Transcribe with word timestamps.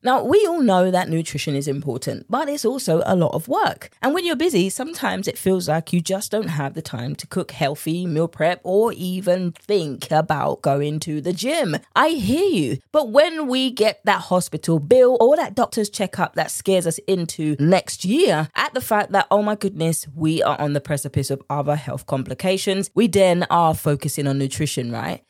Now, 0.00 0.22
we 0.22 0.46
all 0.46 0.62
know 0.62 0.92
that 0.92 1.08
nutrition 1.08 1.56
is 1.56 1.66
important, 1.66 2.26
but 2.30 2.48
it's 2.48 2.64
also 2.64 3.02
a 3.04 3.16
lot 3.16 3.34
of 3.34 3.48
work. 3.48 3.90
And 4.00 4.14
when 4.14 4.24
you're 4.24 4.36
busy, 4.36 4.70
sometimes 4.70 5.26
it 5.26 5.36
feels 5.36 5.68
like 5.68 5.92
you 5.92 6.00
just 6.00 6.30
don't 6.30 6.48
have 6.48 6.74
the 6.74 6.82
time 6.82 7.16
to 7.16 7.26
cook 7.26 7.50
healthy, 7.50 8.06
meal 8.06 8.28
prep, 8.28 8.60
or 8.62 8.92
even 8.92 9.52
think 9.52 10.10
about 10.12 10.62
going 10.62 11.00
to 11.00 11.20
the 11.20 11.32
gym. 11.32 11.76
I 11.96 12.10
hear 12.10 12.48
you. 12.48 12.78
But 12.92 13.10
when 13.10 13.48
we 13.48 13.72
get 13.72 14.00
that 14.04 14.22
hospital 14.22 14.78
bill 14.78 15.16
or 15.20 15.34
that 15.34 15.56
doctor's 15.56 15.90
checkup 15.90 16.34
that 16.36 16.52
scares 16.52 16.86
us 16.86 16.98
into 17.08 17.56
next 17.58 18.04
year 18.04 18.48
at 18.54 18.74
the 18.74 18.80
fact 18.80 19.10
that, 19.12 19.26
oh 19.32 19.42
my 19.42 19.56
goodness, 19.56 20.06
we 20.14 20.42
are 20.44 20.60
on 20.60 20.74
the 20.74 20.80
precipice 20.80 21.28
of 21.28 21.42
other 21.50 21.74
health 21.74 22.06
complications, 22.06 22.88
we 22.94 23.08
then 23.08 23.44
are 23.50 23.74
focusing 23.74 24.28
on 24.28 24.38
nutrition, 24.38 24.92
right? 24.92 25.22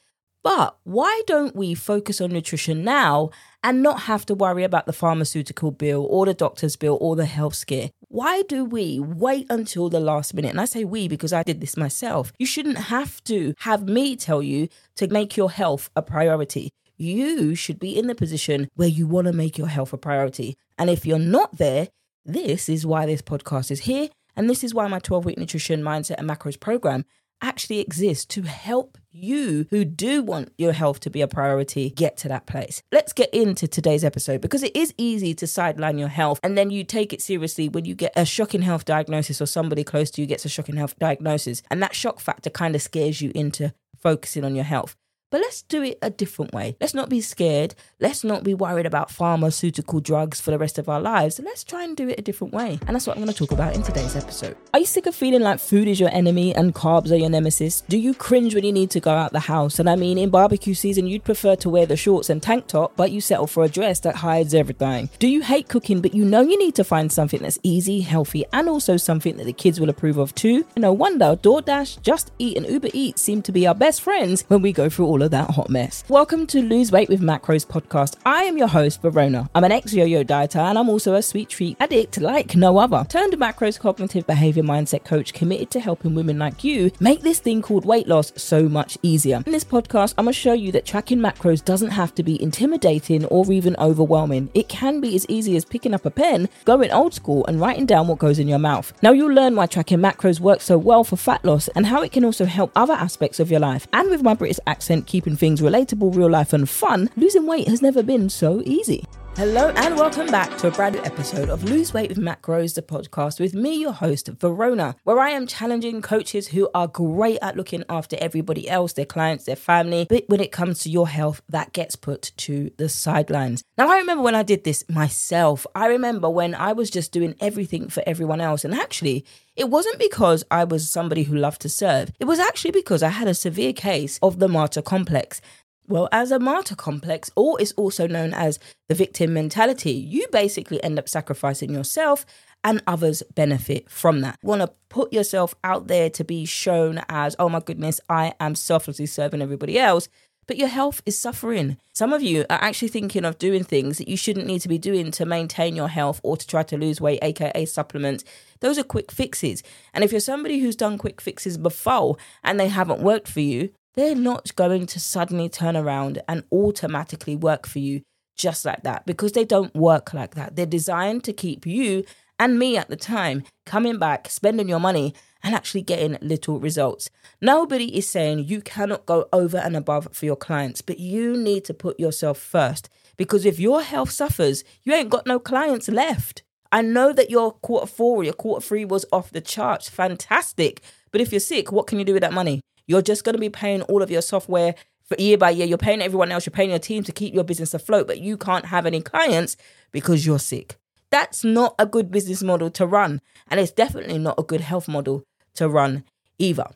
But 0.49 0.79
why 0.85 1.21
don't 1.27 1.55
we 1.55 1.75
focus 1.75 2.23
on 2.23 2.31
nutrition 2.31 2.83
now 2.83 3.29
and 3.63 3.83
not 3.83 4.01
have 4.05 4.25
to 4.25 4.35
worry 4.35 4.65
about 4.65 4.87
the 4.87 4.95
pharmaceutical 4.95 5.71
bill 5.71 6.07
or 6.09 6.25
the 6.25 6.33
doctor's 6.33 6.75
bill 6.75 6.97
or 7.03 7.17
the 7.17 7.27
health 7.27 7.55
scare? 7.55 7.91
Why 8.09 8.41
do 8.49 8.65
we 8.65 8.99
wait 8.99 9.45
until 9.51 9.91
the 9.91 10.01
last 10.01 10.33
minute? 10.33 10.49
And 10.53 10.61
I 10.63 10.65
say 10.65 10.85
we 10.85 11.07
because 11.07 11.35
I 11.35 11.43
did 11.43 11.61
this 11.61 11.77
myself. 11.77 12.33
You 12.39 12.47
shouldn't 12.47 12.79
have 12.79 13.23
to 13.25 13.53
have 13.59 13.87
me 13.87 14.17
tell 14.17 14.43
you 14.43 14.69
to 14.97 15.07
make 15.09 15.37
your 15.37 15.51
health 15.51 15.91
a 15.95 16.01
priority. 16.01 16.71
You 16.97 17.55
should 17.55 17.79
be 17.79 17.99
in 17.99 18.07
the 18.07 18.15
position 18.15 18.71
where 18.75 18.89
you 18.89 19.07
want 19.07 19.27
to 19.27 19.35
make 19.35 19.59
your 19.59 19.69
health 19.69 19.93
a 19.93 19.99
priority. 19.99 20.57
And 20.79 20.89
if 20.89 21.05
you're 21.05 21.19
not 21.19 21.59
there, 21.59 21.89
this 22.25 22.71
is 22.71 22.87
why 22.87 23.05
this 23.05 23.21
podcast 23.21 23.71
is 23.71 23.81
here. 23.81 24.09
And 24.35 24.49
this 24.49 24.65
is 24.65 24.73
why 24.73 24.89
my 24.89 24.99
12 24.99 25.27
week 25.27 25.37
nutrition 25.37 25.83
mindset 25.83 26.17
and 26.17 26.27
macros 26.27 26.59
program 26.59 27.05
actually 27.41 27.81
exists 27.81 28.25
to 28.27 28.43
help 28.43 28.99
you 29.11 29.67
who 29.71 29.85
do 29.85 30.23
want 30.23 30.53
your 30.59 30.73
health 30.73 31.01
to 31.01 31.11
be 31.11 31.21
a 31.21 31.29
priority 31.29 31.91
get 31.91 32.17
to 32.19 32.29
that 32.29 32.47
place. 32.47 32.83
Let's 32.93 33.13
get 33.13 33.33
into 33.35 33.67
today's 33.67 34.05
episode 34.05 34.41
because 34.41 34.63
it 34.63 34.77
is 34.77 34.95
easy 34.97 35.35
to 35.35 35.47
sideline 35.47 35.99
your 35.99 36.09
health 36.09 36.41
and 36.43 36.57
then 36.57 36.71
you 36.71 36.85
take 36.85 37.13
it 37.13 37.23
seriously 37.23 37.69
when 37.69 37.85
you 37.85 37.95
get 37.95 38.13
a 38.17 38.25
shocking 38.25 38.63
health 38.63 38.85
diagnosis 38.85 39.41
or 39.41 39.47
somebody 39.47 39.85
close 39.85 40.11
to 40.13 40.21
you 40.21 40.27
gets 40.27 40.45
a 40.45 40.49
shocking 40.49 40.77
health 40.77 40.99
diagnosis. 40.99 41.63
And 41.71 41.83
that 41.83 41.95
shock 41.95 42.21
factor 42.21 42.51
kind 42.51 42.75
of 42.75 42.83
scares 42.83 43.21
you 43.21 43.33
into 43.35 43.73
focusing 43.97 44.45
on 44.45 44.55
your 44.55 44.65
health. 44.65 44.97
But 45.31 45.43
let's 45.43 45.61
do 45.61 45.83
it 45.83 45.99
a 46.01 46.09
different 46.09 46.55
way. 46.55 46.75
Let's 46.81 46.95
not 46.95 47.11
be 47.11 47.21
scared. 47.21 47.75
Let's 48.01 48.25
not 48.25 48.45
be 48.45 48.55
worried 48.55 48.87
about 48.87 49.11
pharmaceutical 49.11 50.01
drugs 50.01 50.41
for 50.41 50.51
the 50.51 50.59
rest 50.59 50.79
of 50.79 50.89
our 50.89 51.01
lives. 51.01 51.39
Let's 51.39 51.65
try 51.65 51.85
and 51.85 51.95
do 51.95 52.09
it 52.09 52.19
a 52.19 52.23
different 52.23 52.55
way. 52.55 52.79
And 52.87 52.95
that's 52.95 53.07
what 53.07 53.17
I'm 53.17 53.23
going 53.23 53.33
to 53.33 53.39
talk 53.39 53.53
about 53.53 53.75
in 53.75 53.83
today's 53.83 54.17
episode. 54.17 54.57
Are 54.73 54.81
you 54.81 54.87
sick 54.87 55.05
of 55.05 55.15
feeling 55.15 55.43
like 55.43 55.61
food 55.61 55.87
is 55.87 56.01
your 56.01 56.09
enemy 56.15 56.55
and 56.55 56.75
carbs 56.75 57.11
are 57.11 57.17
your 57.17 57.29
nemesis? 57.29 57.83
Do 57.83 57.99
you 57.99 58.15
cringe 58.15 58.55
when 58.55 58.65
you 58.65 58.73
need 58.73 58.91
to 58.93 59.01
go 59.01 59.11
out 59.11 59.33
the 59.33 59.41
house? 59.41 59.79
And 59.79 59.91
I 59.91 59.97
mean, 59.97 60.17
in 60.17 60.31
barbecue 60.31 60.73
season, 60.73 61.07
you'd 61.07 61.25
prefer 61.25 61.57
to 61.57 61.69
wear 61.69 61.85
the 61.85 61.97
shorts 61.97 62.31
and 62.31 62.43
tank 62.43 62.67
top, 62.67 62.97
but 62.97 63.11
you 63.11 63.21
settle 63.21 63.47
for 63.47 63.65
a 63.65 63.69
dress 63.69 64.01
that 64.01 64.17
hides 64.17 64.55
everything. 64.55 65.11
Do 65.19 65.29
you 65.29 65.43
hate 65.43 65.69
cooking, 65.69 66.01
but 66.01 66.15
you 66.15 66.25
know 66.25 66.41
you 66.41 66.59
need 66.59 66.75
to 66.77 66.85
find 66.85 67.13
something 67.13 67.43
that's 67.43 67.59
easy, 67.63 68.01
healthy, 68.01 68.47
and 68.55 68.67
also 68.67 68.97
something 68.97 69.37
that 69.37 69.45
the 69.45 69.53
kids 69.53 69.79
will 69.79 69.91
approve 69.91 70.17
of 70.17 70.35
too? 70.35 70.65
No 70.75 70.95
wonder 70.95 71.37
DoorDash, 71.37 72.01
Just 72.01 72.33
Eat, 72.39 72.57
and 72.57 72.67
Uber 72.67 72.89
Eats 72.95 73.21
seem 73.21 73.43
to 73.43 73.53
be 73.53 73.67
our 73.67 73.75
best 73.75 74.01
friends 74.01 74.45
when 74.49 74.63
we 74.63 74.73
go 74.73 74.89
through 74.89 75.07
all 75.07 75.18
all 75.19 75.25
of 75.25 75.33
that 75.33 75.51
hot 75.51 75.69
mess. 75.69 76.05
Welcome 76.09 76.47
to 76.49 76.63
Lose 76.63 76.93
Weight 76.93 77.09
with 77.09 77.21
Macros 77.21 77.67
podcast. 77.67 78.15
I 78.25 78.45
am 78.45 78.57
your 78.57 78.69
host, 78.69 79.03
Verona. 79.03 79.51
I'm 79.53 79.65
an 79.65 79.73
ex 79.73 79.93
yo 79.93 80.05
yo 80.05 80.23
dieter 80.23 80.61
and 80.61 80.79
I'm 80.79 80.89
also 80.89 81.15
a 81.15 81.23
sweet 81.23 81.49
treat 81.49 81.77
addict 81.81 82.21
like 82.21 82.55
no 82.55 82.79
other. 82.79 83.05
Turned 83.09 83.33
macros 83.33 83.81
cognitive 83.81 84.29
behavior 84.29 84.63
mindset 84.63 85.05
coach 85.05 85.35
committed 85.35 85.73
to 85.73 85.81
helping 85.81 86.15
women 86.15 86.39
like 86.39 86.63
you 86.63 86.93
make 87.01 87.23
this 87.23 87.41
thing 87.41 87.63
called 87.63 87.85
weight 87.85 88.07
loss 88.07 88.33
so 88.37 88.69
much 88.69 88.97
easier. 89.03 89.43
In 89.45 89.51
this 89.51 89.65
podcast, 89.65 90.15
I'm 90.17 90.27
going 90.27 90.35
to 90.35 90.39
show 90.39 90.53
you 90.53 90.71
that 90.71 90.87
tracking 90.87 91.19
macros 91.19 91.65
doesn't 91.65 91.91
have 91.91 92.15
to 92.15 92.23
be 92.23 92.41
intimidating 92.41 93.25
or 93.25 93.51
even 93.51 93.75
overwhelming. 93.81 94.51
It 94.55 94.69
can 94.69 95.01
be 95.01 95.17
as 95.17 95.27
easy 95.29 95.57
as 95.57 95.65
picking 95.65 95.95
up 95.95 96.07
a 96.07 96.13
pen, 96.13 96.49
going 96.65 96.93
old 96.93 97.13
school, 97.13 97.45
and 97.47 97.61
writing 97.61 97.87
down 97.87 98.07
what 98.07 98.19
goes 98.19 98.39
in 98.39 98.47
your 98.47 98.61
mouth. 98.61 98.93
Now, 99.03 99.11
you'll 99.11 99.35
learn 99.35 99.57
why 99.57 99.67
tracking 99.67 99.99
macros 99.99 100.39
works 100.39 100.67
so 100.67 100.79
well 100.79 101.03
for 101.03 101.17
fat 101.17 101.45
loss 101.45 101.67
and 101.69 101.87
how 101.87 102.03
it 102.03 102.13
can 102.13 102.25
also 102.25 102.45
help 102.45 102.71
other 102.77 102.95
aspects 102.95 103.41
of 103.41 103.51
your 103.51 103.59
life. 103.59 103.89
And 103.93 104.11
with 104.11 104.23
my 104.23 104.35
British 104.35 104.61
accent, 104.69 105.08
keeping 105.09 105.35
things 105.35 105.61
relatable, 105.61 106.15
real 106.15 106.31
life, 106.31 106.53
and 106.53 106.69
fun, 106.69 107.11
losing 107.17 107.47
weight 107.47 107.67
has 107.67 107.83
never 107.83 108.03
been 108.05 108.29
so 108.29 108.63
easy. 108.65 109.05
Hello 109.37 109.69
and 109.77 109.97
welcome 109.97 110.27
back 110.27 110.59
to 110.59 110.67
a 110.67 110.71
brand 110.73 110.97
new 110.97 111.03
episode 111.03 111.49
of 111.49 111.63
Lose 111.63 111.95
Weight 111.95 112.09
with 112.09 112.19
Macros, 112.19 112.75
the 112.75 112.83
podcast 112.83 113.39
with 113.39 113.55
me, 113.55 113.77
your 113.77 113.93
host, 113.93 114.27
Verona, 114.29 114.97
where 115.05 115.21
I 115.21 115.31
am 115.31 115.47
challenging 115.47 116.03
coaches 116.03 116.49
who 116.49 116.69
are 116.75 116.89
great 116.89 117.39
at 117.41 117.57
looking 117.57 117.85
after 117.89 118.17
everybody 118.21 118.69
else, 118.69 118.95
their 118.95 119.05
clients, 119.05 119.45
their 119.45 119.55
family, 119.55 120.07
but 120.09 120.25
when 120.27 120.41
it 120.41 120.51
comes 120.51 120.81
to 120.81 120.91
your 120.91 121.07
health, 121.07 121.41
that 121.49 121.73
gets 121.73 121.95
put 121.95 122.33
to 122.39 122.73
the 122.79 122.89
sidelines. 122.89 123.63
Now, 123.77 123.89
I 123.89 123.99
remember 123.99 124.25
when 124.25 124.35
I 124.35 124.43
did 124.43 124.65
this 124.65 124.83
myself. 124.89 125.69
I 125.73 125.87
remember 125.87 126.29
when 126.29 126.57
I 126.57 126.73
was 126.73 126.91
just 126.91 127.13
doing 127.13 127.37
everything 127.41 127.89
for 127.89 128.03
everyone 128.09 128.41
else, 128.41 128.65
and 128.65 128.75
actually, 128.75 129.25
it 129.55 129.71
wasn't 129.71 130.01
because 130.01 130.43
I 130.51 130.65
was 130.65 130.91
somebody 130.91 131.23
who 131.23 131.37
loved 131.37 131.61
to 131.63 131.69
serve. 131.69 132.11
It 132.19 132.25
was 132.25 132.41
actually 132.41 132.73
because 132.73 133.05
I 133.05 133.11
had 133.11 133.29
a 133.29 133.35
severe 133.35 133.73
case 133.73 134.19
of 134.21 134.41
the 134.41 134.49
martyr 134.49 134.83
complex. 134.83 135.41
Well, 135.89 136.11
as 136.13 136.31
a 136.31 136.39
martyr 136.39 136.77
complex, 136.77 137.31
or 137.35 137.59
is 137.59 137.73
also 137.73 138.07
known 138.07 138.35
as 138.35 138.59
the 138.89 138.95
victim 138.95 139.33
mentality, 139.33 139.93
you 139.93 140.27
basically 140.31 140.85
end 140.85 140.99
up 140.99 141.09
sacrificing 141.09 141.73
yourself 141.73 142.27
and 142.63 142.83
others 142.87 143.23
benefit 143.35 143.89
from 143.89 144.21
that. 144.21 144.39
Want 144.43 144.61
to 144.61 144.71
put 144.91 145.15
yourself 145.15 145.55
out 145.65 145.87
there 145.87 146.11
to 146.11 146.25
be 146.25 146.45
shown 146.45 147.01
as, 147.09 147.35
oh 147.39 147.49
my 147.49 147.61
goodness, 147.61 148.03
I 148.07 148.35
am 148.39 148.55
selflessly 148.55 149.07
serving 149.07 149.41
everybody 149.41 149.79
else, 149.79 150.11
but 150.47 150.59
your 150.59 150.69
health 150.69 151.01
is 151.07 151.19
suffering. 151.19 151.79
Some 151.95 152.13
of 152.13 152.23
you 152.23 152.43
are 152.51 152.63
actually 152.63 152.89
thinking 152.89 153.25
of 153.25 153.39
doing 153.39 153.65
things 153.65 153.97
that 153.97 154.09
you 154.09 154.17
shouldn't 154.19 154.47
need 154.47 154.61
to 154.61 154.69
be 154.69 154.79
doing 154.79 155.11
to 155.13 155.25
maintain 155.25 155.75
your 155.75 155.89
health 155.89 156.21
or 156.23 156.37
to 156.37 156.47
try 156.47 156.63
to 156.65 156.77
lose 156.77 157.01
weight, 157.01 157.21
aka 157.23 157.65
supplements. 157.65 158.25
Those 158.61 158.79
are 158.79 158.85
quick 158.85 159.11
fixes. 159.11 159.63
And 159.95 160.05
if 160.05 160.11
you're 160.11 160.21
somebody 160.21 160.59
who's 160.59 160.77
done 160.77 160.99
quick 160.99 161.23
fixes 161.23 161.57
before 161.57 162.17
and 162.45 162.61
they 162.61 162.69
haven't 162.69 163.01
worked 163.01 163.29
for 163.29 163.41
you, 163.41 163.71
they're 163.95 164.15
not 164.15 164.55
going 164.57 164.87
to 164.87 165.01
suddenly 165.01 165.49
turn 165.49 165.77
around 165.77 166.23
and 166.29 166.45
automatically 166.53 167.37
work 167.37 167.67
for 167.67 167.79
you 167.79 168.03
just 168.37 168.65
like 168.65 168.85
that 168.85 169.05
because 169.05 169.33
they 169.33 169.45
don't 169.45 169.75
work 169.75 170.15
like 170.15 170.35
that. 170.37 170.57
They're 170.57 170.67
designed 170.67 171.25
to 171.25 171.33
keep 171.33 171.67
you 171.67 172.05
and 172.39 172.59
me 172.59 172.77
at 172.77 172.89
the 172.89 172.97
time 172.97 173.43
coming 173.67 173.99
back, 173.99 174.31
spending 174.31 174.69
your 174.69 174.79
money, 174.79 175.15
and 175.43 175.55
actually 175.55 175.83
getting 175.83 176.17
little 176.21 176.61
results. 176.61 177.11
Nobody 177.41 177.97
is 177.97 178.09
saying 178.09 178.45
you 178.45 178.61
cannot 178.61 179.07
go 179.07 179.29
over 179.33 179.59
and 179.59 179.77
above 179.77 180.09
for 180.13 180.25
your 180.25 180.37
clients, 180.37 180.81
but 180.81 180.99
you 180.99 181.37
need 181.37 181.65
to 181.65 181.75
put 181.75 181.99
yourself 182.01 182.39
first 182.39 182.89
because 183.17 183.45
if 183.45 183.59
your 183.59 183.83
health 183.83 184.11
suffers, 184.11 184.65
you 184.85 184.93
ain't 184.93 185.11
got 185.11 185.27
no 185.27 185.39
clients 185.39 185.89
left. 185.89 186.43
I 186.71 186.83
know 186.83 187.13
that 187.13 187.31
your 187.31 187.53
quarter 187.53 187.87
four 187.87 188.23
your 188.25 188.35
quarter 188.35 188.65
three 188.65 188.85
was 188.85 189.05
off 189.13 189.31
the 189.31 189.41
charts, 189.41 189.89
fantastic. 189.89 190.83
But 191.11 191.21
if 191.21 191.33
you're 191.33 191.41
sick, 191.41 191.73
what 191.73 191.87
can 191.87 191.99
you 191.99 192.05
do 192.05 192.13
with 192.13 192.23
that 192.23 192.33
money? 192.33 192.61
You're 192.89 193.03
just 193.03 193.23
going 193.23 193.35
to 193.35 193.41
be 193.41 193.51
paying 193.51 193.83
all 193.83 194.03
of 194.03 194.11
your 194.11 194.23
software 194.23 194.75
for 195.05 195.15
year 195.21 195.39
by 195.39 195.51
year. 195.51 195.67
You're 195.67 195.79
paying 195.79 196.03
everyone 196.03 196.33
else. 196.33 196.47
You're 196.47 196.53
paying 196.53 196.71
your 196.71 196.81
team 196.81 197.05
to 197.05 197.13
keep 197.13 197.33
your 197.33 197.45
business 197.45 197.75
afloat, 197.75 198.09
but 198.09 198.19
you 198.19 198.37
can't 198.37 198.65
have 198.67 198.87
any 198.87 199.01
clients 199.01 199.57
because 199.93 200.27
you're 200.27 200.41
sick. 200.41 200.77
That's 201.11 201.45
not 201.45 201.75
a 201.79 201.87
good 201.87 202.11
business 202.11 202.43
model 202.43 202.71
to 202.73 202.87
run. 202.87 203.21
And 203.49 203.61
it's 203.61 203.71
definitely 203.71 204.19
not 204.19 204.39
a 204.39 204.43
good 204.43 204.63
health 204.63 204.89
model 204.89 205.25
to 205.55 205.69
run 205.69 206.05
either. 206.39 206.67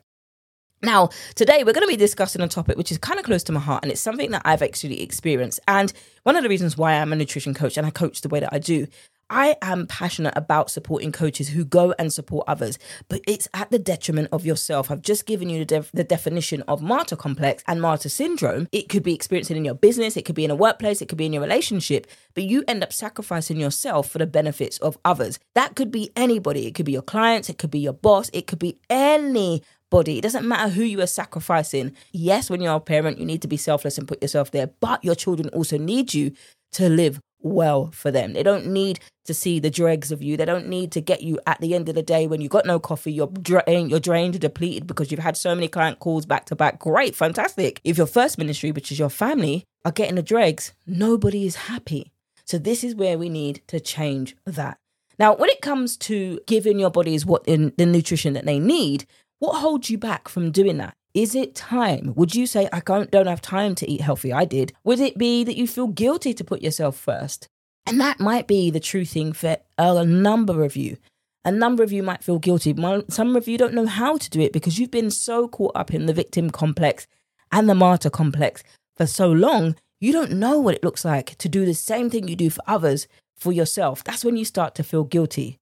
Now, 0.83 1.09
today 1.35 1.63
we're 1.63 1.73
going 1.73 1.87
to 1.87 1.91
be 1.91 1.95
discussing 1.95 2.41
a 2.41 2.47
topic 2.47 2.77
which 2.77 2.91
is 2.91 2.97
kind 2.97 3.17
of 3.17 3.25
close 3.25 3.43
to 3.45 3.53
my 3.53 3.61
heart, 3.61 3.83
and 3.83 3.91
it's 3.91 4.01
something 4.01 4.31
that 4.31 4.41
I've 4.43 4.61
actually 4.61 5.01
experienced. 5.01 5.61
And 5.65 5.93
one 6.23 6.35
of 6.35 6.43
the 6.43 6.49
reasons 6.49 6.77
why 6.77 6.93
I'm 6.93 7.13
a 7.13 7.15
nutrition 7.15 7.53
coach 7.53 7.77
and 7.77 7.87
I 7.87 7.89
coach 7.89 8.19
the 8.19 8.27
way 8.27 8.41
that 8.41 8.53
I 8.53 8.59
do 8.59 8.87
I 9.29 9.55
am 9.61 9.87
passionate 9.87 10.33
about 10.35 10.69
supporting 10.69 11.11
coaches 11.11 11.49
who 11.49 11.65
go 11.65 11.93
and 11.97 12.11
support 12.11 12.45
others, 12.47 12.77
but 13.09 13.21
it's 13.27 13.47
at 13.53 13.71
the 13.71 13.79
detriment 13.79 14.29
of 14.31 14.45
yourself. 14.45 14.91
I've 14.91 15.01
just 15.01 15.25
given 15.25 15.49
you 15.49 15.59
the, 15.59 15.65
def- 15.65 15.91
the, 15.91 16.03
definition 16.03 16.61
of 16.67 16.81
martyr 16.81 17.15
complex 17.15 17.63
and 17.67 17.81
martyr 17.81 18.09
syndrome. 18.09 18.67
It 18.71 18.89
could 18.89 19.03
be 19.03 19.15
experiencing 19.15 19.57
in 19.57 19.65
your 19.65 19.73
business, 19.73 20.17
it 20.17 20.25
could 20.25 20.35
be 20.35 20.45
in 20.45 20.51
a 20.51 20.55
workplace, 20.55 21.01
it 21.01 21.09
could 21.09 21.17
be 21.17 21.25
in 21.25 21.33
your 21.33 21.41
relationship, 21.41 22.07
but 22.33 22.43
you 22.43 22.63
end 22.67 22.83
up 22.83 22.93
sacrificing 22.93 23.59
yourself 23.59 24.09
for 24.09 24.19
the 24.19 24.27
benefits 24.27 24.77
of 24.79 24.97
others. 25.03 25.39
That 25.55 25.75
could 25.75 25.91
be 25.91 26.11
anybody. 26.15 26.67
It 26.67 26.75
could 26.75 26.85
be 26.85 26.91
your 26.91 27.01
clients, 27.01 27.49
it 27.49 27.57
could 27.57 27.71
be 27.71 27.79
your 27.79 27.93
boss, 27.93 28.29
it 28.33 28.47
could 28.47 28.59
be 28.59 28.77
any 28.89 29.63
body. 29.89 30.17
It 30.17 30.21
doesn't 30.21 30.47
matter 30.47 30.69
who 30.69 30.83
you 30.83 31.01
are 31.01 31.07
sacrificing. 31.07 31.95
Yes, 32.11 32.49
when 32.49 32.61
you're 32.61 32.75
a 32.75 32.79
parent, 32.79 33.19
you 33.19 33.25
need 33.25 33.41
to 33.43 33.47
be 33.47 33.57
selfless 33.57 33.97
and 33.97 34.07
put 34.07 34.21
yourself 34.21 34.51
there, 34.51 34.67
but 34.67 35.03
your 35.03 35.15
children 35.15 35.49
also 35.49 35.77
need 35.77 36.13
you 36.13 36.33
to 36.73 36.89
live 36.89 37.19
well 37.43 37.91
for 37.91 38.11
them. 38.11 38.33
They 38.33 38.43
don't 38.43 38.67
need 38.67 38.99
to 39.25 39.33
see 39.33 39.59
the 39.59 39.69
dregs 39.69 40.11
of 40.11 40.21
you. 40.21 40.35
They 40.35 40.45
don't 40.45 40.67
need 40.67 40.91
to 40.93 41.01
get 41.01 41.21
you 41.21 41.39
at 41.45 41.59
the 41.61 41.75
end 41.75 41.89
of 41.89 41.95
the 41.95 42.01
day 42.01 42.27
when 42.27 42.41
you 42.41 42.49
got 42.49 42.65
no 42.65 42.79
coffee, 42.79 43.13
you're 43.13 43.27
drained, 43.27 43.67
eh, 43.67 43.79
you're 43.85 43.99
drained, 43.99 44.39
depleted 44.39 44.87
because 44.87 45.11
you've 45.11 45.19
had 45.19 45.37
so 45.37 45.55
many 45.55 45.67
client 45.67 45.99
calls 45.99 46.25
back 46.25 46.45
to 46.45 46.55
back. 46.55 46.79
Great, 46.79 47.15
fantastic. 47.15 47.79
If 47.83 47.97
your 47.97 48.07
first 48.07 48.37
ministry, 48.37 48.71
which 48.71 48.91
is 48.91 48.99
your 48.99 49.09
family, 49.09 49.65
are 49.85 49.91
getting 49.91 50.15
the 50.15 50.23
dregs, 50.23 50.73
nobody 50.85 51.45
is 51.45 51.55
happy. 51.55 52.11
So 52.45 52.57
this 52.57 52.83
is 52.83 52.95
where 52.95 53.17
we 53.17 53.29
need 53.29 53.61
to 53.67 53.79
change 53.79 54.35
that. 54.45 54.77
Now, 55.19 55.35
when 55.35 55.49
it 55.49 55.61
comes 55.61 55.95
to 55.97 56.39
giving 56.47 56.79
your 56.79 56.89
bodies 56.89 57.25
what 57.25 57.43
in 57.47 57.73
the 57.77 57.85
nutrition 57.85 58.33
that 58.33 58.45
they 58.45 58.59
need, 58.59 59.05
what 59.39 59.59
holds 59.59 59.89
you 59.89 59.97
back 59.97 60.27
from 60.27 60.51
doing 60.51 60.77
that? 60.77 60.95
Is 61.13 61.35
it 61.35 61.53
time? 61.53 62.13
Would 62.15 62.33
you 62.33 62.47
say, 62.47 62.67
I 62.73 62.79
don't, 62.79 63.11
don't 63.11 63.27
have 63.27 63.41
time 63.41 63.75
to 63.75 63.89
eat 63.89 64.01
healthy? 64.01 64.33
I 64.33 64.45
did. 64.45 64.73
Would 64.83 64.99
it 64.99 65.17
be 65.17 65.43
that 65.43 65.57
you 65.57 65.67
feel 65.67 65.87
guilty 65.87 66.33
to 66.33 66.43
put 66.43 66.63
yourself 66.63 66.97
first? 66.97 67.47
And 67.85 67.99
that 68.01 68.19
might 68.19 68.47
be 68.47 68.71
the 68.71 68.79
true 68.79 69.05
thing 69.05 69.33
for 69.33 69.57
a 69.77 70.05
number 70.05 70.63
of 70.63 70.75
you. 70.75 70.97
A 71.45 71.51
number 71.51 71.83
of 71.83 71.91
you 71.91 72.01
might 72.01 72.23
feel 72.23 72.39
guilty. 72.39 72.73
Some 73.09 73.35
of 73.35 73.47
you 73.47 73.57
don't 73.57 73.73
know 73.73 73.85
how 73.85 74.17
to 74.17 74.29
do 74.29 74.39
it 74.41 74.53
because 74.53 74.79
you've 74.79 74.91
been 74.91 75.11
so 75.11 75.47
caught 75.47 75.75
up 75.75 75.93
in 75.93 76.05
the 76.05 76.13
victim 76.13 76.49
complex 76.49 77.05
and 77.51 77.69
the 77.69 77.75
martyr 77.75 78.09
complex 78.09 78.63
for 78.95 79.05
so 79.05 79.31
long, 79.31 79.75
you 79.99 80.11
don't 80.11 80.31
know 80.31 80.59
what 80.59 80.75
it 80.75 80.83
looks 80.83 81.05
like 81.05 81.37
to 81.37 81.49
do 81.49 81.65
the 81.65 81.73
same 81.73 82.09
thing 82.09 82.27
you 82.27 82.35
do 82.35 82.49
for 82.49 82.63
others 82.65 83.07
for 83.37 83.51
yourself. 83.51 84.03
That's 84.03 84.25
when 84.25 84.37
you 84.37 84.45
start 84.45 84.73
to 84.75 84.83
feel 84.83 85.03
guilty. 85.03 85.59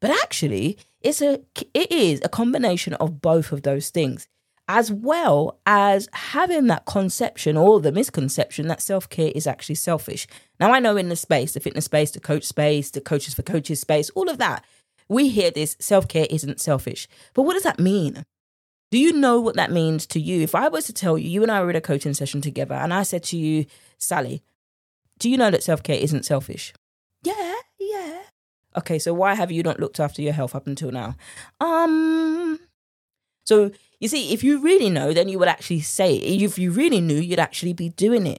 But 0.00 0.10
actually, 0.10 0.78
it's 1.00 1.22
a 1.22 1.40
it 1.74 1.90
is 1.92 2.20
a 2.24 2.28
combination 2.28 2.94
of 2.94 3.20
both 3.20 3.52
of 3.52 3.62
those 3.62 3.90
things 3.90 4.26
as 4.72 4.92
well 4.92 5.58
as 5.66 6.08
having 6.12 6.68
that 6.68 6.86
conception 6.86 7.56
or 7.56 7.80
the 7.80 7.90
misconception 7.90 8.68
that 8.68 8.80
self 8.80 9.08
care 9.08 9.32
is 9.34 9.44
actually 9.44 9.74
selfish. 9.74 10.28
Now, 10.60 10.72
I 10.72 10.78
know 10.78 10.96
in 10.96 11.08
the 11.08 11.16
space, 11.16 11.54
the 11.54 11.60
fitness 11.60 11.86
space, 11.86 12.12
the 12.12 12.20
coach 12.20 12.44
space, 12.44 12.92
the 12.92 13.00
coaches 13.00 13.34
for 13.34 13.42
coaches 13.42 13.80
space, 13.80 14.10
all 14.10 14.30
of 14.30 14.38
that, 14.38 14.64
we 15.08 15.28
hear 15.28 15.50
this 15.50 15.76
self 15.80 16.06
care 16.06 16.28
isn't 16.30 16.60
selfish. 16.60 17.08
But 17.34 17.42
what 17.42 17.54
does 17.54 17.64
that 17.64 17.80
mean? 17.80 18.24
Do 18.92 18.98
you 18.98 19.12
know 19.12 19.40
what 19.40 19.56
that 19.56 19.72
means 19.72 20.06
to 20.06 20.20
you? 20.20 20.40
If 20.40 20.54
I 20.54 20.68
was 20.68 20.86
to 20.86 20.92
tell 20.92 21.18
you, 21.18 21.28
you 21.28 21.42
and 21.42 21.50
I 21.50 21.62
were 21.62 21.70
in 21.70 21.76
a 21.76 21.80
coaching 21.80 22.14
session 22.14 22.40
together, 22.40 22.76
and 22.76 22.94
I 22.94 23.02
said 23.02 23.24
to 23.24 23.36
you, 23.36 23.66
Sally, 23.98 24.40
do 25.18 25.28
you 25.28 25.36
know 25.36 25.50
that 25.50 25.64
self 25.64 25.82
care 25.82 25.98
isn't 25.98 26.24
selfish? 26.24 26.72
Yeah, 27.24 27.56
yeah. 27.80 28.20
Okay, 28.78 29.00
so 29.00 29.12
why 29.12 29.34
have 29.34 29.50
you 29.50 29.64
not 29.64 29.80
looked 29.80 29.98
after 29.98 30.22
your 30.22 30.32
health 30.32 30.54
up 30.54 30.68
until 30.68 30.92
now? 30.92 31.16
Um, 31.60 32.60
so 33.42 33.72
you 34.00 34.08
see, 34.08 34.32
if 34.32 34.42
you 34.42 34.60
really 34.60 34.88
know, 34.88 35.12
then 35.12 35.28
you 35.28 35.38
would 35.38 35.48
actually 35.48 35.80
say 35.80 36.16
it. 36.16 36.42
If 36.42 36.58
you 36.58 36.70
really 36.70 37.00
knew, 37.00 37.20
you'd 37.20 37.38
actually 37.38 37.74
be 37.74 37.90
doing 37.90 38.26
it. 38.26 38.38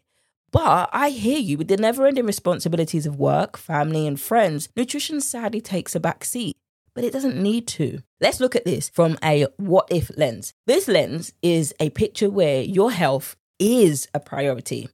But 0.51 0.89
I 0.91 1.09
hear 1.09 1.39
you 1.39 1.57
with 1.57 1.69
the 1.69 1.77
never 1.77 2.05
ending 2.05 2.25
responsibilities 2.25 3.05
of 3.05 3.17
work, 3.17 3.57
family, 3.57 4.05
and 4.05 4.19
friends. 4.19 4.69
Nutrition 4.75 5.21
sadly 5.21 5.61
takes 5.61 5.95
a 5.95 5.99
back 5.99 6.25
seat, 6.25 6.57
but 6.93 7.03
it 7.03 7.13
doesn't 7.13 7.41
need 7.41 7.67
to. 7.67 7.99
Let's 8.19 8.39
look 8.39 8.55
at 8.55 8.65
this 8.65 8.89
from 8.89 9.17
a 9.23 9.45
what 9.57 9.87
if 9.89 10.11
lens. 10.17 10.53
This 10.65 10.87
lens 10.87 11.31
is 11.41 11.73
a 11.79 11.91
picture 11.91 12.29
where 12.29 12.63
your 12.63 12.91
health 12.91 13.37
is 13.59 14.09
a 14.13 14.19
priority. 14.19 14.89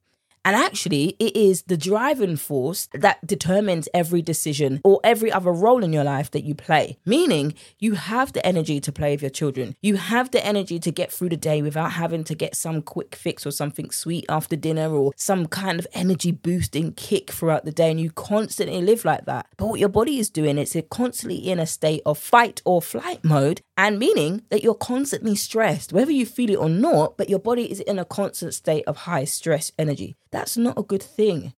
And 0.48 0.56
actually, 0.56 1.18
it 1.20 1.36
is 1.36 1.64
the 1.64 1.76
driving 1.76 2.38
force 2.38 2.88
that 2.94 3.20
determines 3.28 3.90
every 3.94 4.22
decision 4.22 4.80
or 4.82 5.02
every 5.04 5.30
other 5.30 5.52
role 5.52 5.84
in 5.84 5.92
your 5.92 6.06
life 6.06 6.32
that 6.32 6.46
you 6.46 6.56
play. 6.56 6.98
Meaning, 7.06 7.54
you 7.80 7.96
have 7.96 8.32
the 8.32 8.46
energy 8.46 8.80
to 8.80 8.92
play 8.94 9.12
with 9.12 9.22
your 9.22 9.30
children. 9.30 9.76
You 9.82 9.98
have 9.98 10.32
the 10.32 10.46
energy 10.46 10.80
to 10.80 10.90
get 10.90 11.12
through 11.12 11.28
the 11.30 11.36
day 11.36 11.62
without 11.62 11.92
having 11.92 12.24
to 12.24 12.34
get 12.34 12.56
some 12.56 12.82
quick 12.82 13.14
fix 13.14 13.46
or 13.46 13.52
something 13.52 13.92
sweet 13.92 14.24
after 14.30 14.56
dinner 14.56 14.90
or 14.90 15.12
some 15.18 15.48
kind 15.48 15.80
of 15.80 15.88
energy 15.92 16.32
boosting 16.32 16.94
kick 16.94 17.30
throughout 17.30 17.66
the 17.66 17.74
day. 17.74 17.92
And 17.92 18.00
you 18.00 18.10
constantly 18.12 18.82
live 18.82 19.04
like 19.04 19.26
that. 19.26 19.48
But 19.58 19.68
what 19.68 19.82
your 19.82 19.90
body 19.90 20.18
is 20.18 20.30
doing 20.30 20.58
it's 20.58 20.78
constantly 20.90 21.40
in 21.40 21.60
a 21.60 21.68
state 21.68 22.04
of 22.06 22.18
fight 22.18 22.62
or 22.64 22.82
flight 22.82 23.22
mode 23.22 23.60
and 23.78 24.00
meaning 24.00 24.42
that 24.50 24.64
you're 24.64 24.74
constantly 24.74 25.36
stressed, 25.36 25.94
whether 25.94 26.12
you 26.12 26.26
feel 26.26 26.50
it 26.50 26.56
or 26.58 26.68
not, 26.68 27.16
but 27.16 27.30
your 27.30 27.40
body 27.40 27.72
is 27.72 27.80
in 27.80 28.00
a 28.00 28.06
constant 28.06 28.56
state 28.56 28.84
of 28.88 28.98
high 28.98 29.24
stress 29.24 29.72
energy. 29.78 30.16
That's 30.32 30.58
not 30.58 30.80
a 30.80 30.84
good 30.84 31.04
thing. 31.04 31.54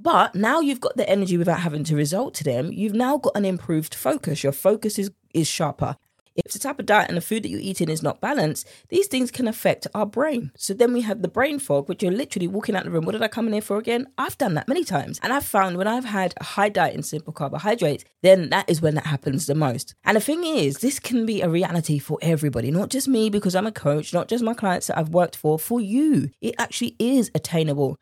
But 0.00 0.34
now 0.34 0.60
you've 0.60 0.80
got 0.80 0.96
the 0.96 1.08
energy 1.08 1.36
without 1.36 1.60
having 1.60 1.84
to 1.84 1.96
resort 1.96 2.32
to 2.34 2.44
them. 2.44 2.72
You've 2.72 2.94
now 2.94 3.18
got 3.18 3.36
an 3.36 3.44
improved 3.44 3.94
focus. 3.94 4.42
Your 4.42 4.52
focus 4.52 4.98
is, 4.98 5.10
is 5.34 5.46
sharper. 5.46 5.96
If 6.44 6.52
the 6.52 6.58
type 6.58 6.78
of 6.78 6.86
diet 6.86 7.08
and 7.08 7.16
the 7.16 7.22
food 7.22 7.42
that 7.42 7.48
you're 7.48 7.60
eating 7.60 7.88
is 7.88 8.02
not 8.02 8.20
balanced, 8.20 8.68
these 8.88 9.06
things 9.06 9.30
can 9.30 9.48
affect 9.48 9.86
our 9.94 10.06
brain. 10.06 10.52
So 10.56 10.74
then 10.74 10.92
we 10.92 11.00
have 11.02 11.22
the 11.22 11.28
brain 11.28 11.58
fog, 11.58 11.88
which 11.88 12.02
you're 12.02 12.12
literally 12.12 12.48
walking 12.48 12.76
out 12.76 12.84
the 12.84 12.90
room. 12.90 13.04
What 13.04 13.12
did 13.12 13.22
I 13.22 13.28
come 13.28 13.46
in 13.46 13.52
here 13.52 13.62
for 13.62 13.76
again? 13.78 14.06
I've 14.16 14.38
done 14.38 14.54
that 14.54 14.68
many 14.68 14.84
times. 14.84 15.18
And 15.22 15.32
I've 15.32 15.44
found 15.44 15.76
when 15.76 15.88
I've 15.88 16.04
had 16.04 16.34
a 16.38 16.44
high 16.44 16.68
diet 16.68 16.94
in 16.94 17.02
simple 17.02 17.32
carbohydrates, 17.32 18.04
then 18.22 18.50
that 18.50 18.68
is 18.68 18.80
when 18.80 18.94
that 18.94 19.06
happens 19.06 19.46
the 19.46 19.54
most. 19.54 19.94
And 20.04 20.16
the 20.16 20.20
thing 20.20 20.44
is, 20.44 20.78
this 20.78 20.98
can 20.98 21.26
be 21.26 21.42
a 21.42 21.48
reality 21.48 21.98
for 21.98 22.18
everybody, 22.22 22.70
not 22.70 22.90
just 22.90 23.08
me 23.08 23.30
because 23.30 23.54
I'm 23.54 23.66
a 23.66 23.72
coach, 23.72 24.12
not 24.12 24.28
just 24.28 24.44
my 24.44 24.54
clients 24.54 24.86
that 24.88 24.98
I've 24.98 25.10
worked 25.10 25.36
for, 25.36 25.58
for 25.58 25.80
you. 25.80 26.30
It 26.40 26.54
actually 26.58 26.96
is 26.98 27.30
attainable 27.34 27.96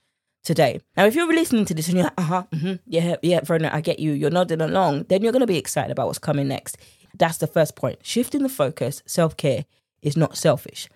today. 0.46 0.80
Now, 0.96 1.04
if 1.06 1.14
you're 1.14 1.26
listening 1.26 1.64
to 1.66 1.74
this 1.74 1.88
and 1.88 1.96
you're 1.96 2.04
like, 2.04 2.14
uh 2.18 2.22
huh, 2.22 2.44
mm-hmm, 2.54 2.74
yeah, 2.86 3.16
yeah, 3.20 3.40
Verna, 3.42 3.68
I 3.72 3.80
get 3.80 3.98
you, 3.98 4.12
you're 4.12 4.30
nodding 4.30 4.60
along, 4.60 5.06
then 5.08 5.22
you're 5.22 5.32
going 5.32 5.40
to 5.40 5.46
be 5.46 5.58
excited 5.58 5.90
about 5.90 6.06
what's 6.06 6.20
coming 6.20 6.46
next. 6.46 6.78
That's 7.18 7.38
the 7.38 7.46
first 7.46 7.76
point. 7.76 7.98
Shifting 8.02 8.42
the 8.42 8.48
focus, 8.48 9.02
self 9.06 9.36
care 9.36 9.64
is 10.02 10.16
not 10.16 10.36
selfish. 10.36 10.88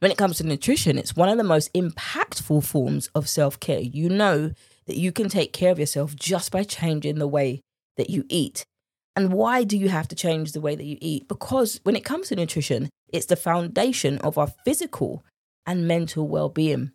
When 0.00 0.10
it 0.10 0.18
comes 0.18 0.38
to 0.38 0.46
nutrition, 0.46 0.98
it's 0.98 1.16
one 1.16 1.28
of 1.28 1.38
the 1.38 1.44
most 1.44 1.72
impactful 1.72 2.64
forms 2.64 3.08
of 3.14 3.28
self 3.28 3.58
care. 3.60 3.80
You 3.80 4.08
know 4.08 4.52
that 4.86 4.98
you 4.98 5.12
can 5.12 5.28
take 5.28 5.52
care 5.52 5.72
of 5.72 5.78
yourself 5.78 6.14
just 6.14 6.52
by 6.52 6.62
changing 6.62 7.18
the 7.18 7.28
way 7.28 7.60
that 7.96 8.10
you 8.10 8.24
eat. 8.28 8.64
And 9.14 9.32
why 9.32 9.64
do 9.64 9.78
you 9.78 9.88
have 9.88 10.08
to 10.08 10.14
change 10.14 10.52
the 10.52 10.60
way 10.60 10.74
that 10.74 10.84
you 10.84 10.98
eat? 11.00 11.26
Because 11.26 11.80
when 11.84 11.96
it 11.96 12.04
comes 12.04 12.28
to 12.28 12.36
nutrition, 12.36 12.90
it's 13.12 13.26
the 13.26 13.36
foundation 13.36 14.18
of 14.18 14.36
our 14.36 14.48
physical 14.64 15.24
and 15.64 15.88
mental 15.88 16.28
well 16.28 16.50
being. 16.50 16.92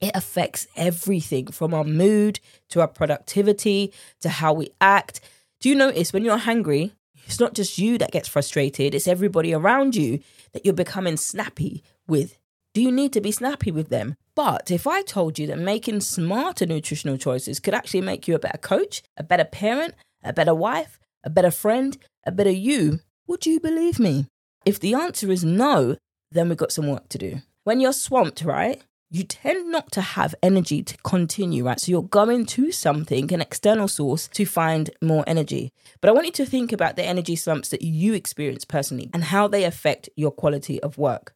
It 0.00 0.10
affects 0.14 0.66
everything 0.76 1.46
from 1.46 1.72
our 1.72 1.84
mood 1.84 2.40
to 2.70 2.80
our 2.80 2.88
productivity 2.88 3.92
to 4.20 4.28
how 4.28 4.52
we 4.52 4.70
act. 4.80 5.20
Do 5.60 5.68
you 5.68 5.74
notice 5.74 6.12
when 6.12 6.24
you're 6.24 6.36
hungry, 6.36 6.92
it's 7.26 7.40
not 7.40 7.54
just 7.54 7.78
you 7.78 7.98
that 7.98 8.12
gets 8.12 8.28
frustrated, 8.28 8.94
it's 8.94 9.08
everybody 9.08 9.52
around 9.52 9.94
you 9.94 10.20
that 10.52 10.64
you're 10.64 10.74
becoming 10.74 11.16
snappy 11.16 11.82
with. 12.06 12.38
Do 12.72 12.82
you 12.82 12.92
need 12.92 13.12
to 13.14 13.20
be 13.20 13.32
snappy 13.32 13.70
with 13.70 13.88
them? 13.88 14.16
But 14.34 14.70
if 14.70 14.86
I 14.86 15.02
told 15.02 15.38
you 15.38 15.46
that 15.48 15.58
making 15.58 16.00
smarter 16.00 16.66
nutritional 16.66 17.16
choices 17.16 17.58
could 17.58 17.74
actually 17.74 18.02
make 18.02 18.28
you 18.28 18.34
a 18.34 18.38
better 18.38 18.58
coach, 18.58 19.02
a 19.16 19.22
better 19.22 19.44
parent, 19.44 19.94
a 20.22 20.32
better 20.32 20.54
wife, 20.54 20.98
a 21.24 21.30
better 21.30 21.50
friend, 21.50 21.96
a 22.24 22.32
better 22.32 22.50
you, 22.50 23.00
would 23.26 23.46
you 23.46 23.60
believe 23.60 23.98
me? 23.98 24.26
If 24.64 24.78
the 24.78 24.94
answer 24.94 25.30
is 25.30 25.44
no, 25.44 25.96
then 26.30 26.48
we've 26.48 26.58
got 26.58 26.72
some 26.72 26.88
work 26.88 27.08
to 27.10 27.18
do. 27.18 27.40
When 27.64 27.80
you're 27.80 27.92
swamped, 27.92 28.42
right? 28.42 28.82
You 29.16 29.24
tend 29.24 29.70
not 29.70 29.90
to 29.92 30.00
have 30.00 30.34
energy 30.42 30.82
to 30.82 30.96
continue, 30.98 31.64
right? 31.64 31.80
So 31.80 31.90
you're 31.90 32.02
going 32.02 32.44
to 32.46 32.70
something, 32.70 33.32
an 33.32 33.40
external 33.40 33.88
source, 33.88 34.28
to 34.28 34.44
find 34.44 34.90
more 35.00 35.24
energy. 35.26 35.72
But 36.00 36.10
I 36.10 36.12
want 36.12 36.26
you 36.26 36.32
to 36.32 36.46
think 36.46 36.72
about 36.72 36.96
the 36.96 37.04
energy 37.04 37.34
slumps 37.34 37.70
that 37.70 37.82
you 37.82 38.12
experience 38.12 38.64
personally 38.64 39.10
and 39.14 39.24
how 39.24 39.48
they 39.48 39.64
affect 39.64 40.10
your 40.16 40.30
quality 40.30 40.82
of 40.82 40.98
work. 40.98 41.34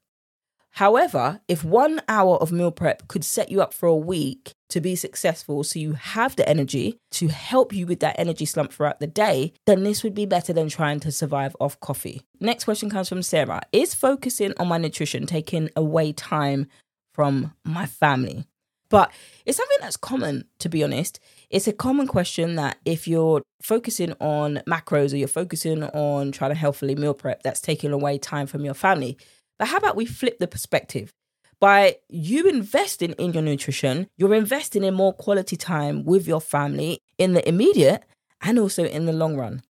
However, 0.74 1.40
if 1.48 1.64
one 1.64 2.00
hour 2.08 2.36
of 2.36 2.52
meal 2.52 2.70
prep 2.70 3.08
could 3.08 3.24
set 3.24 3.50
you 3.50 3.60
up 3.60 3.74
for 3.74 3.86
a 3.86 3.96
week 3.96 4.52
to 4.68 4.80
be 4.80 4.94
successful, 4.94 5.64
so 5.64 5.80
you 5.80 5.94
have 5.94 6.36
the 6.36 6.48
energy 6.48 6.98
to 7.12 7.26
help 7.26 7.72
you 7.72 7.86
with 7.86 7.98
that 8.00 8.14
energy 8.18 8.44
slump 8.44 8.72
throughout 8.72 9.00
the 9.00 9.08
day, 9.08 9.52
then 9.66 9.82
this 9.82 10.04
would 10.04 10.14
be 10.14 10.26
better 10.26 10.52
than 10.52 10.68
trying 10.68 11.00
to 11.00 11.10
survive 11.10 11.56
off 11.58 11.80
coffee. 11.80 12.22
Next 12.38 12.64
question 12.64 12.88
comes 12.88 13.08
from 13.08 13.22
Sarah 13.22 13.62
Is 13.72 13.94
focusing 13.94 14.54
on 14.58 14.68
my 14.68 14.78
nutrition 14.78 15.26
taking 15.26 15.70
away 15.74 16.12
time 16.12 16.68
from 17.20 17.52
my 17.64 17.84
family. 17.84 18.46
But 18.88 19.12
it's 19.44 19.58
something 19.58 19.76
that's 19.82 19.98
common, 19.98 20.46
to 20.60 20.70
be 20.70 20.82
honest. 20.82 21.20
It's 21.50 21.68
a 21.68 21.72
common 21.74 22.06
question 22.06 22.54
that 22.54 22.78
if 22.86 23.06
you're 23.06 23.42
focusing 23.60 24.14
on 24.20 24.62
macros 24.66 25.12
or 25.12 25.16
you're 25.16 25.28
focusing 25.28 25.84
on 25.84 26.32
trying 26.32 26.52
to 26.52 26.54
healthily 26.54 26.94
meal 26.94 27.12
prep, 27.12 27.42
that's 27.42 27.60
taking 27.60 27.92
away 27.92 28.16
time 28.16 28.46
from 28.46 28.64
your 28.64 28.72
family. 28.72 29.18
But 29.58 29.68
how 29.68 29.76
about 29.76 29.96
we 29.96 30.06
flip 30.06 30.38
the 30.38 30.48
perspective? 30.48 31.10
By 31.60 31.96
you 32.08 32.48
investing 32.48 33.12
in 33.12 33.34
your 33.34 33.42
nutrition, 33.42 34.06
you're 34.16 34.32
investing 34.32 34.82
in 34.82 34.94
more 34.94 35.12
quality 35.12 35.56
time 35.56 36.06
with 36.06 36.26
your 36.26 36.40
family 36.40 37.00
in 37.18 37.34
the 37.34 37.46
immediate 37.46 38.02
and 38.40 38.58
also 38.58 38.86
in 38.86 39.04
the 39.04 39.12
long 39.12 39.36
run. 39.36 39.60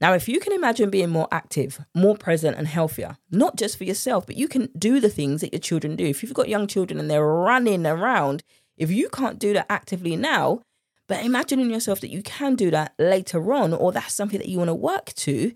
Now, 0.00 0.12
if 0.12 0.28
you 0.28 0.40
can 0.40 0.52
imagine 0.52 0.90
being 0.90 1.08
more 1.08 1.28
active, 1.32 1.80
more 1.94 2.16
present, 2.16 2.58
and 2.58 2.68
healthier, 2.68 3.16
not 3.30 3.56
just 3.56 3.78
for 3.78 3.84
yourself, 3.84 4.26
but 4.26 4.36
you 4.36 4.46
can 4.46 4.68
do 4.78 5.00
the 5.00 5.08
things 5.08 5.40
that 5.40 5.52
your 5.52 5.60
children 5.60 5.96
do. 5.96 6.04
If 6.04 6.22
you've 6.22 6.34
got 6.34 6.50
young 6.50 6.66
children 6.66 7.00
and 7.00 7.10
they're 7.10 7.26
running 7.26 7.86
around, 7.86 8.42
if 8.76 8.90
you 8.90 9.08
can't 9.08 9.38
do 9.38 9.54
that 9.54 9.66
actively 9.70 10.14
now, 10.16 10.60
but 11.08 11.24
imagining 11.24 11.70
yourself 11.70 12.00
that 12.00 12.10
you 12.10 12.22
can 12.22 12.56
do 12.56 12.70
that 12.72 12.92
later 12.98 13.52
on, 13.52 13.72
or 13.72 13.92
that's 13.92 14.12
something 14.12 14.38
that 14.38 14.48
you 14.48 14.58
want 14.58 14.68
to 14.68 14.74
work 14.74 15.14
to, 15.14 15.52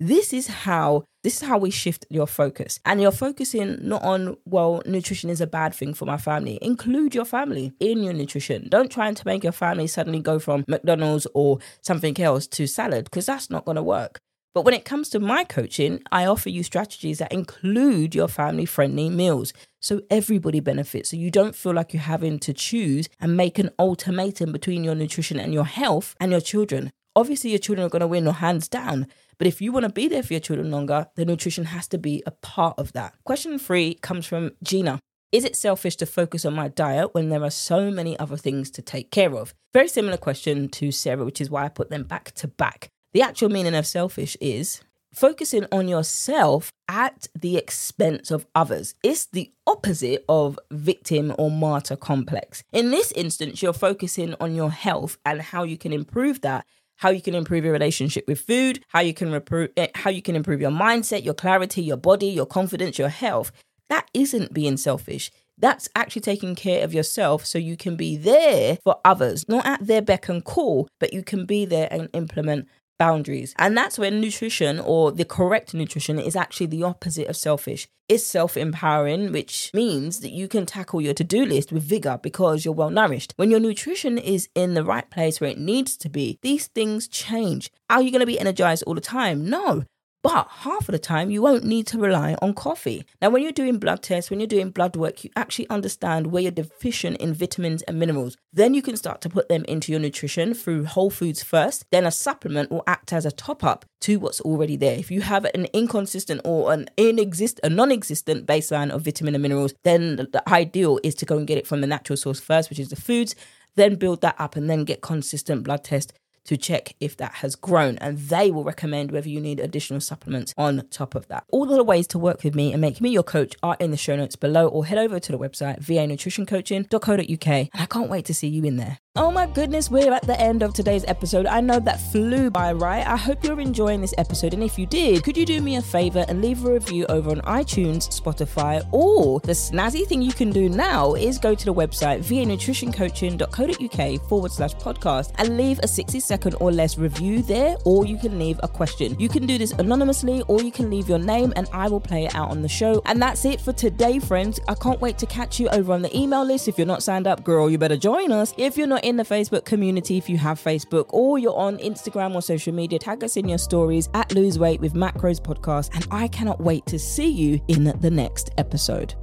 this 0.00 0.32
is 0.32 0.46
how 0.48 1.04
this 1.22 1.42
is 1.42 1.48
how 1.48 1.58
we 1.58 1.70
shift 1.70 2.06
your 2.08 2.26
focus 2.26 2.80
and 2.86 3.00
you're 3.00 3.12
focusing 3.12 3.76
not 3.86 4.02
on 4.02 4.36
well 4.46 4.82
nutrition 4.86 5.28
is 5.28 5.42
a 5.42 5.46
bad 5.46 5.74
thing 5.74 5.92
for 5.92 6.06
my 6.06 6.16
family 6.16 6.58
include 6.62 7.14
your 7.14 7.26
family 7.26 7.72
in 7.78 8.02
your 8.02 8.14
nutrition 8.14 8.66
don't 8.70 8.90
try 8.90 9.12
to 9.12 9.26
make 9.26 9.44
your 9.44 9.52
family 9.52 9.86
suddenly 9.86 10.18
go 10.18 10.38
from 10.38 10.64
mcdonald's 10.66 11.26
or 11.34 11.58
something 11.82 12.18
else 12.18 12.46
to 12.46 12.66
salad 12.66 13.04
because 13.04 13.26
that's 13.26 13.50
not 13.50 13.66
going 13.66 13.76
to 13.76 13.82
work 13.82 14.18
but 14.52 14.64
when 14.64 14.74
it 14.74 14.84
comes 14.84 15.08
to 15.10 15.20
my 15.20 15.44
coaching, 15.44 16.02
I 16.10 16.26
offer 16.26 16.48
you 16.48 16.64
strategies 16.64 17.18
that 17.18 17.32
include 17.32 18.16
your 18.16 18.26
family 18.26 18.64
friendly 18.64 19.08
meals. 19.08 19.52
So 19.78 20.00
everybody 20.10 20.58
benefits. 20.58 21.10
So 21.10 21.16
you 21.16 21.30
don't 21.30 21.54
feel 21.54 21.72
like 21.72 21.92
you're 21.92 22.02
having 22.02 22.40
to 22.40 22.52
choose 22.52 23.08
and 23.20 23.36
make 23.36 23.60
an 23.60 23.70
ultimatum 23.78 24.50
between 24.50 24.82
your 24.82 24.96
nutrition 24.96 25.38
and 25.38 25.54
your 25.54 25.66
health 25.66 26.16
and 26.20 26.32
your 26.32 26.40
children. 26.40 26.90
Obviously, 27.14 27.50
your 27.50 27.60
children 27.60 27.86
are 27.86 27.90
going 27.90 28.00
to 28.00 28.06
win, 28.06 28.26
or 28.26 28.34
hands 28.34 28.68
down. 28.68 29.06
But 29.40 29.46
if 29.46 29.62
you 29.62 29.72
want 29.72 29.84
to 29.84 29.90
be 29.90 30.06
there 30.06 30.22
for 30.22 30.34
your 30.34 30.40
children 30.40 30.70
longer, 30.70 31.06
the 31.16 31.24
nutrition 31.24 31.64
has 31.64 31.88
to 31.88 31.96
be 31.96 32.22
a 32.26 32.30
part 32.30 32.78
of 32.78 32.92
that. 32.92 33.14
Question 33.24 33.58
three 33.58 33.94
comes 33.94 34.26
from 34.26 34.50
Gina. 34.62 35.00
Is 35.32 35.46
it 35.46 35.56
selfish 35.56 35.96
to 35.96 36.04
focus 36.04 36.44
on 36.44 36.52
my 36.52 36.68
diet 36.68 37.14
when 37.14 37.30
there 37.30 37.42
are 37.42 37.50
so 37.50 37.90
many 37.90 38.18
other 38.18 38.36
things 38.36 38.70
to 38.72 38.82
take 38.82 39.10
care 39.10 39.34
of? 39.34 39.54
Very 39.72 39.88
similar 39.88 40.18
question 40.18 40.68
to 40.68 40.92
Sarah, 40.92 41.24
which 41.24 41.40
is 41.40 41.48
why 41.48 41.64
I 41.64 41.70
put 41.70 41.88
them 41.88 42.02
back 42.02 42.32
to 42.32 42.48
back. 42.48 42.90
The 43.14 43.22
actual 43.22 43.48
meaning 43.48 43.74
of 43.74 43.86
selfish 43.86 44.36
is 44.42 44.82
focusing 45.14 45.64
on 45.72 45.88
yourself 45.88 46.70
at 46.86 47.26
the 47.34 47.56
expense 47.56 48.30
of 48.30 48.46
others. 48.54 48.94
It's 49.02 49.24
the 49.24 49.50
opposite 49.66 50.22
of 50.28 50.58
victim 50.70 51.34
or 51.38 51.50
martyr 51.50 51.96
complex. 51.96 52.62
In 52.72 52.90
this 52.90 53.10
instance, 53.12 53.62
you're 53.62 53.72
focusing 53.72 54.34
on 54.38 54.54
your 54.54 54.70
health 54.70 55.16
and 55.24 55.40
how 55.40 55.62
you 55.62 55.78
can 55.78 55.94
improve 55.94 56.42
that 56.42 56.66
how 57.00 57.08
you 57.08 57.22
can 57.22 57.34
improve 57.34 57.64
your 57.64 57.72
relationship 57.72 58.28
with 58.28 58.40
food, 58.40 58.84
how 58.88 59.00
you 59.00 59.14
can 59.14 59.32
improve 59.32 59.70
eh, 59.76 59.88
how 59.94 60.10
you 60.10 60.20
can 60.20 60.36
improve 60.36 60.60
your 60.60 60.70
mindset, 60.70 61.24
your 61.24 61.34
clarity, 61.34 61.82
your 61.82 61.96
body, 61.96 62.26
your 62.26 62.46
confidence, 62.46 62.98
your 62.98 63.08
health. 63.08 63.50
That 63.88 64.06
isn't 64.12 64.52
being 64.52 64.76
selfish. 64.76 65.30
That's 65.56 65.88
actually 65.96 66.22
taking 66.22 66.54
care 66.54 66.84
of 66.84 66.92
yourself 66.92 67.44
so 67.46 67.58
you 67.58 67.76
can 67.76 67.96
be 67.96 68.16
there 68.16 68.78
for 68.84 68.96
others, 69.04 69.48
not 69.48 69.66
at 69.66 69.86
their 69.86 70.02
beck 70.02 70.28
and 70.28 70.44
call, 70.44 70.88
but 70.98 71.12
you 71.12 71.22
can 71.22 71.46
be 71.46 71.64
there 71.64 71.88
and 71.90 72.08
implement 72.12 72.68
boundaries. 73.00 73.54
And 73.58 73.76
that's 73.76 73.98
when 73.98 74.20
nutrition 74.20 74.78
or 74.78 75.10
the 75.10 75.24
correct 75.24 75.72
nutrition 75.72 76.18
is 76.18 76.36
actually 76.36 76.66
the 76.66 76.82
opposite 76.82 77.28
of 77.28 77.36
selfish. 77.36 77.88
It's 78.10 78.26
self 78.26 78.56
empowering, 78.58 79.32
which 79.32 79.70
means 79.72 80.20
that 80.20 80.32
you 80.32 80.48
can 80.48 80.66
tackle 80.66 81.00
your 81.00 81.14
to 81.14 81.24
do 81.24 81.46
list 81.46 81.72
with 81.72 81.82
vigor 81.82 82.20
because 82.22 82.64
you're 82.64 82.74
well 82.74 82.90
nourished. 82.90 83.32
When 83.36 83.50
your 83.50 83.60
nutrition 83.60 84.18
is 84.18 84.48
in 84.54 84.74
the 84.74 84.84
right 84.84 85.08
place 85.10 85.40
where 85.40 85.50
it 85.50 85.58
needs 85.58 85.96
to 85.96 86.10
be, 86.10 86.38
these 86.42 86.66
things 86.66 87.08
change. 87.08 87.70
Are 87.88 88.02
you 88.02 88.10
going 88.10 88.20
to 88.20 88.26
be 88.26 88.38
energized 88.38 88.84
all 88.86 88.94
the 88.94 89.00
time? 89.00 89.48
No. 89.48 89.84
But 90.22 90.48
half 90.50 90.86
of 90.86 90.92
the 90.92 90.98
time, 90.98 91.30
you 91.30 91.40
won't 91.40 91.64
need 91.64 91.86
to 91.88 91.98
rely 91.98 92.36
on 92.42 92.52
coffee. 92.52 93.06
Now, 93.22 93.30
when 93.30 93.42
you're 93.42 93.52
doing 93.52 93.78
blood 93.78 94.02
tests, 94.02 94.28
when 94.28 94.38
you're 94.38 94.46
doing 94.46 94.70
blood 94.70 94.94
work, 94.94 95.24
you 95.24 95.30
actually 95.34 95.68
understand 95.70 96.26
where 96.26 96.42
you're 96.42 96.52
deficient 96.52 97.16
in 97.16 97.32
vitamins 97.32 97.80
and 97.82 97.98
minerals. 97.98 98.36
Then 98.52 98.74
you 98.74 98.82
can 98.82 98.98
start 98.98 99.22
to 99.22 99.30
put 99.30 99.48
them 99.48 99.64
into 99.64 99.92
your 99.92 100.00
nutrition 100.00 100.52
through 100.52 100.84
whole 100.84 101.08
foods 101.08 101.42
first. 101.42 101.86
Then 101.90 102.04
a 102.04 102.10
supplement 102.10 102.70
will 102.70 102.82
act 102.86 103.14
as 103.14 103.24
a 103.24 103.30
top 103.30 103.64
up 103.64 103.86
to 104.02 104.18
what's 104.18 104.42
already 104.42 104.76
there. 104.76 104.98
If 104.98 105.10
you 105.10 105.22
have 105.22 105.46
an 105.46 105.66
inconsistent 105.72 106.42
or 106.44 106.70
an 106.70 106.90
inexist 106.98 107.58
a 107.62 107.70
non-existent 107.70 108.46
baseline 108.46 108.90
of 108.90 109.02
vitamin 109.02 109.34
and 109.34 109.42
minerals, 109.42 109.72
then 109.84 110.16
the 110.16 110.42
ideal 110.48 111.00
is 111.02 111.14
to 111.16 111.24
go 111.24 111.38
and 111.38 111.46
get 111.46 111.56
it 111.56 111.66
from 111.66 111.80
the 111.80 111.86
natural 111.86 112.18
source 112.18 112.40
first, 112.40 112.68
which 112.68 112.78
is 112.78 112.90
the 112.90 112.96
foods. 112.96 113.34
Then 113.76 113.94
build 113.94 114.20
that 114.20 114.34
up 114.38 114.56
and 114.56 114.68
then 114.68 114.84
get 114.84 115.00
consistent 115.00 115.64
blood 115.64 115.84
test 115.84 116.12
to 116.44 116.56
check 116.56 116.94
if 117.00 117.16
that 117.16 117.34
has 117.34 117.54
grown 117.54 117.98
and 117.98 118.18
they 118.18 118.50
will 118.50 118.64
recommend 118.64 119.10
whether 119.12 119.28
you 119.28 119.40
need 119.40 119.60
additional 119.60 120.00
supplements 120.00 120.52
on 120.56 120.86
top 120.90 121.14
of 121.14 121.28
that. 121.28 121.44
All 121.48 121.66
the 121.66 121.82
ways 121.84 122.06
to 122.08 122.18
work 122.18 122.42
with 122.44 122.54
me 122.54 122.72
and 122.72 122.80
make 122.80 123.00
me 123.00 123.10
your 123.10 123.22
coach 123.22 123.54
are 123.62 123.76
in 123.80 123.90
the 123.90 123.96
show 123.96 124.16
notes 124.16 124.36
below 124.36 124.68
or 124.68 124.86
head 124.86 124.98
over 124.98 125.20
to 125.20 125.32
the 125.32 125.38
website 125.38 125.80
vanutritioncoaching.co.uk 125.80 127.46
and 127.46 127.70
I 127.74 127.86
can't 127.86 128.10
wait 128.10 128.24
to 128.26 128.34
see 128.34 128.48
you 128.48 128.64
in 128.64 128.76
there. 128.76 128.98
Oh 129.16 129.32
my 129.32 129.48
goodness, 129.48 129.90
we're 129.90 130.12
at 130.12 130.24
the 130.24 130.40
end 130.40 130.62
of 130.62 130.72
today's 130.72 131.04
episode. 131.08 131.44
I 131.44 131.60
know 131.60 131.80
that 131.80 132.00
flew 132.00 132.48
by, 132.48 132.72
right? 132.72 133.04
I 133.04 133.16
hope 133.16 133.42
you're 133.42 133.58
enjoying 133.58 134.00
this 134.00 134.14
episode. 134.18 134.54
And 134.54 134.62
if 134.62 134.78
you 134.78 134.86
did, 134.86 135.24
could 135.24 135.36
you 135.36 135.44
do 135.44 135.60
me 135.60 135.74
a 135.74 135.82
favor 135.82 136.24
and 136.28 136.40
leave 136.40 136.64
a 136.64 136.74
review 136.74 137.06
over 137.06 137.30
on 137.30 137.40
iTunes, 137.40 138.08
Spotify, 138.08 138.86
or 138.92 139.40
the 139.40 139.50
snazzy 139.50 140.06
thing 140.06 140.22
you 140.22 140.32
can 140.32 140.52
do 140.52 140.68
now 140.68 141.14
is 141.14 141.38
go 141.38 141.56
to 141.56 141.64
the 141.64 141.74
website 141.74 142.20
vanutritioncoaching.co.uk 142.20 144.28
forward 144.28 144.52
slash 144.52 144.74
podcast 144.74 145.32
and 145.38 145.56
leave 145.56 145.80
a 145.82 145.88
60 145.88 146.20
second 146.20 146.54
or 146.60 146.70
less 146.70 146.96
review 146.96 147.42
there, 147.42 147.76
or 147.84 148.06
you 148.06 148.16
can 148.16 148.38
leave 148.38 148.60
a 148.62 148.68
question. 148.68 149.18
You 149.18 149.28
can 149.28 149.44
do 149.44 149.58
this 149.58 149.72
anonymously, 149.72 150.42
or 150.42 150.62
you 150.62 150.70
can 150.70 150.88
leave 150.88 151.08
your 151.08 151.18
name 151.18 151.52
and 151.56 151.68
I 151.72 151.88
will 151.88 151.98
play 151.98 152.26
it 152.26 152.34
out 152.36 152.52
on 152.52 152.62
the 152.62 152.68
show. 152.68 153.02
And 153.06 153.20
that's 153.20 153.44
it 153.44 153.60
for 153.60 153.72
today, 153.72 154.20
friends. 154.20 154.60
I 154.68 154.74
can't 154.74 155.00
wait 155.00 155.18
to 155.18 155.26
catch 155.26 155.58
you 155.58 155.68
over 155.70 155.92
on 155.92 156.02
the 156.02 156.16
email 156.16 156.44
list. 156.44 156.68
If 156.68 156.78
you're 156.78 156.86
not 156.86 157.02
signed 157.02 157.26
up, 157.26 157.42
girl, 157.42 157.68
you 157.68 157.76
better 157.76 157.96
join 157.96 158.30
us. 158.30 158.54
If 158.56 158.78
you're 158.78 158.86
not 158.86 159.00
in 159.10 159.16
the 159.16 159.24
Facebook 159.24 159.64
community, 159.64 160.16
if 160.16 160.28
you 160.30 160.38
have 160.38 160.58
Facebook, 160.58 161.06
or 161.08 161.36
you're 161.36 161.56
on 161.56 161.78
Instagram 161.78 162.34
or 162.34 162.40
social 162.40 162.72
media, 162.72 162.98
tag 162.98 163.24
us 163.24 163.36
in 163.36 163.48
your 163.48 163.58
stories 163.58 164.08
at 164.14 164.32
Lose 164.32 164.56
Weight 164.56 164.80
with 164.80 164.94
Macros 164.94 165.40
Podcast. 165.40 165.90
And 165.94 166.06
I 166.12 166.28
cannot 166.28 166.60
wait 166.60 166.86
to 166.86 166.98
see 166.98 167.28
you 167.28 167.60
in 167.66 167.84
the 168.00 168.10
next 168.10 168.50
episode. 168.56 169.14